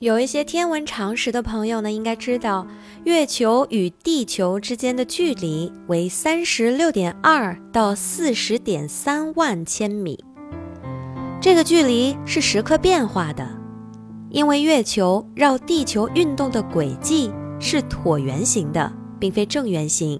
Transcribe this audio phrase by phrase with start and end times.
[0.00, 2.66] 有一些天文常识的朋友呢，应该知道，
[3.04, 10.18] 月球与地球之间的距离为三十六点二到四十点三万千米。
[11.38, 13.46] 这个距离是时刻变化的，
[14.30, 20.18] 因为月球绕地球运动的轨迹是椭圆形的，并非正圆形。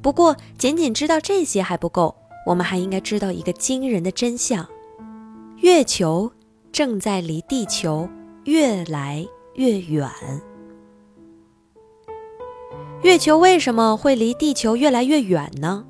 [0.00, 4.66] 不过，仅仅知道这些还不够，我们还应该知道一个惊人的真相：
[5.58, 6.32] 月球
[6.72, 8.08] 正在离地球。
[8.44, 10.10] 越来越远。
[13.02, 15.84] 月球为什么会离地球越来越远呢？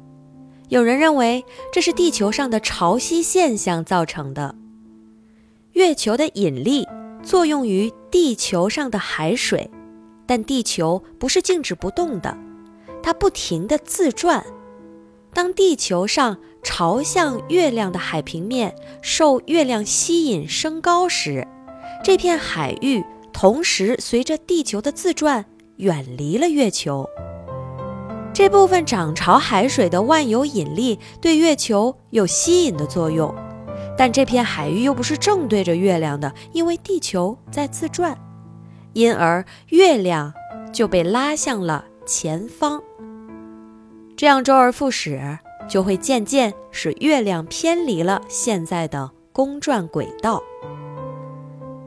[0.68, 4.54] 有人认为这是地球上的潮汐现象造成的。
[5.72, 6.86] 月球的引力
[7.22, 9.70] 作用于地球上的海水，
[10.26, 12.36] 但地球不是静止不动的，
[13.02, 14.44] 它不停地自转。
[15.34, 21.46] 当地球上朝向月亮的海平面受月亮吸引升高时，
[22.02, 25.44] 这片海域同时随着地球的自转
[25.76, 27.08] 远离了月球。
[28.34, 33.32] 这部分涨潮海水的万有引力对月球有吸引的作用，
[33.96, 38.18] 但这片海域又不是正对着月亮的，因为地球在自转，
[38.94, 40.32] 因而月亮
[40.72, 42.82] 就被拉向了前方。
[44.16, 50.42] 这样周而复始，就会渐渐使月亮偏离了现在的公转轨道。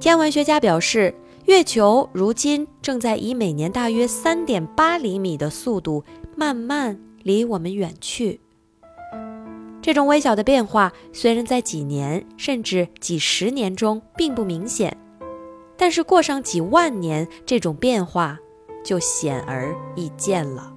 [0.06, 1.12] 天文学家表示，
[1.46, 6.04] 月球如今正在以每年大约三点八厘米的速度
[6.36, 8.40] 慢慢离我们远去。
[9.82, 14.96] 这种微小的变化虽然在几年甚至几十年中并不明显，
[15.76, 18.38] 但是过上几万年，这种变化
[18.84, 20.72] 就显而易见了。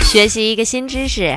[0.00, 1.36] 学习一个新知识。